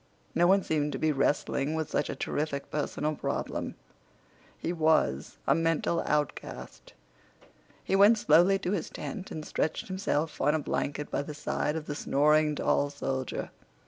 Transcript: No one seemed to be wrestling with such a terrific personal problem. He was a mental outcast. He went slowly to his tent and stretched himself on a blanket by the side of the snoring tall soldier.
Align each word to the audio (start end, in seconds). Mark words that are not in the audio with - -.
No 0.33 0.47
one 0.47 0.63
seemed 0.63 0.93
to 0.93 0.97
be 0.97 1.11
wrestling 1.11 1.75
with 1.75 1.91
such 1.91 2.09
a 2.09 2.15
terrific 2.15 2.71
personal 2.71 3.13
problem. 3.15 3.75
He 4.57 4.73
was 4.73 5.37
a 5.45 5.53
mental 5.53 6.01
outcast. 6.07 6.93
He 7.83 7.95
went 7.95 8.17
slowly 8.17 8.57
to 8.57 8.71
his 8.71 8.89
tent 8.89 9.29
and 9.29 9.45
stretched 9.45 9.89
himself 9.89 10.41
on 10.41 10.55
a 10.55 10.59
blanket 10.59 11.11
by 11.11 11.21
the 11.21 11.35
side 11.35 11.75
of 11.75 11.85
the 11.85 11.93
snoring 11.93 12.55
tall 12.55 12.89
soldier. 12.89 13.51